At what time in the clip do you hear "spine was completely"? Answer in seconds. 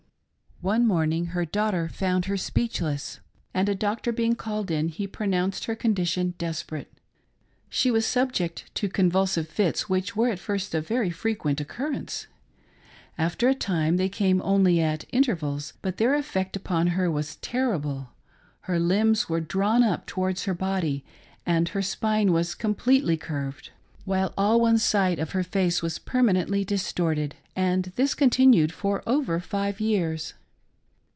21.81-23.17